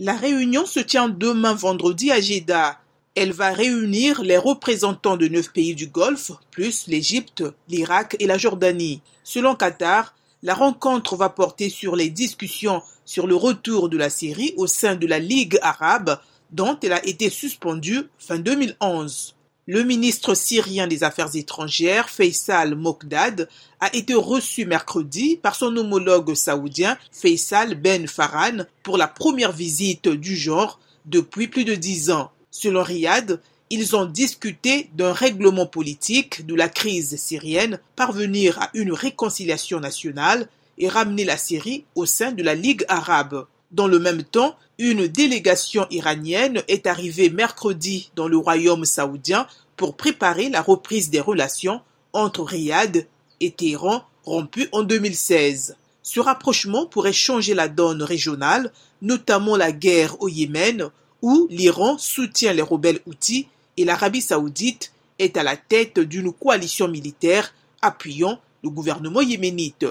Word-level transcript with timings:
La 0.00 0.14
réunion 0.14 0.64
se 0.64 0.78
tient 0.78 1.08
demain 1.08 1.54
vendredi 1.54 2.12
à 2.12 2.20
Jeddah. 2.20 2.78
Elle 3.16 3.32
va 3.32 3.50
réunir 3.50 4.22
les 4.22 4.36
représentants 4.36 5.16
de 5.16 5.26
neuf 5.26 5.52
pays 5.52 5.74
du 5.74 5.88
Golfe, 5.88 6.30
plus 6.52 6.86
l'Égypte, 6.86 7.42
l'Irak 7.68 8.14
et 8.20 8.28
la 8.28 8.38
Jordanie. 8.38 9.02
Selon 9.24 9.56
Qatar, 9.56 10.14
la 10.44 10.54
rencontre 10.54 11.16
va 11.16 11.30
porter 11.30 11.68
sur 11.68 11.96
les 11.96 12.10
discussions 12.10 12.80
sur 13.04 13.26
le 13.26 13.34
retour 13.34 13.88
de 13.88 13.96
la 13.96 14.08
Syrie 14.08 14.54
au 14.56 14.68
sein 14.68 14.94
de 14.94 15.08
la 15.08 15.18
Ligue 15.18 15.58
arabe, 15.62 16.20
dont 16.52 16.78
elle 16.80 16.92
a 16.92 17.04
été 17.04 17.28
suspendue 17.28 18.04
fin 18.20 18.38
2011. 18.38 19.34
Le 19.70 19.82
ministre 19.82 20.32
syrien 20.32 20.86
des 20.86 21.04
Affaires 21.04 21.36
étrangères, 21.36 22.08
Faisal 22.08 22.74
Mokdad, 22.74 23.50
a 23.80 23.94
été 23.94 24.14
reçu 24.14 24.64
mercredi 24.64 25.36
par 25.36 25.54
son 25.54 25.76
homologue 25.76 26.32
saoudien, 26.34 26.96
Faisal 27.12 27.74
Ben 27.74 28.08
Farhan, 28.08 28.64
pour 28.82 28.96
la 28.96 29.06
première 29.06 29.52
visite 29.52 30.08
du 30.08 30.38
genre 30.38 30.80
depuis 31.04 31.48
plus 31.48 31.66
de 31.66 31.74
dix 31.74 32.10
ans. 32.10 32.30
Selon 32.50 32.82
Riyad, 32.82 33.42
ils 33.68 33.94
ont 33.94 34.06
discuté 34.06 34.88
d'un 34.94 35.12
règlement 35.12 35.66
politique 35.66 36.46
de 36.46 36.54
la 36.54 36.70
crise 36.70 37.18
syrienne, 37.18 37.78
parvenir 37.94 38.58
à 38.62 38.70
une 38.72 38.92
réconciliation 38.92 39.80
nationale 39.80 40.48
et 40.78 40.88
ramener 40.88 41.26
la 41.26 41.36
Syrie 41.36 41.84
au 41.94 42.06
sein 42.06 42.32
de 42.32 42.42
la 42.42 42.54
Ligue 42.54 42.86
arabe. 42.88 43.46
Dans 43.70 43.86
le 43.86 43.98
même 43.98 44.22
temps, 44.22 44.56
une 44.78 45.08
délégation 45.08 45.86
iranienne 45.90 46.62
est 46.68 46.86
arrivée 46.86 47.28
mercredi 47.28 48.10
dans 48.16 48.28
le 48.28 48.38
royaume 48.38 48.84
saoudien 48.84 49.46
pour 49.78 49.96
préparer 49.96 50.50
la 50.50 50.60
reprise 50.60 51.08
des 51.08 51.20
relations 51.20 51.80
entre 52.12 52.42
Riyad 52.42 53.06
et 53.40 53.50
Téhéran 53.52 54.04
rompues 54.24 54.68
en 54.72 54.82
2016. 54.82 55.76
Ce 56.02 56.20
rapprochement 56.20 56.84
pourrait 56.84 57.12
changer 57.12 57.54
la 57.54 57.68
donne 57.68 58.02
régionale, 58.02 58.72
notamment 59.00 59.56
la 59.56 59.72
guerre 59.72 60.20
au 60.20 60.28
Yémen, 60.28 60.90
où 61.22 61.46
l'Iran 61.48 61.96
soutient 61.96 62.52
les 62.52 62.62
rebelles 62.62 63.00
houthis 63.06 63.46
et 63.76 63.84
l'Arabie 63.84 64.20
saoudite 64.20 64.92
est 65.18 65.36
à 65.36 65.44
la 65.44 65.56
tête 65.56 66.00
d'une 66.00 66.32
coalition 66.32 66.88
militaire 66.88 67.54
appuyant 67.80 68.40
le 68.64 68.70
gouvernement 68.70 69.20
yéménite. 69.20 69.86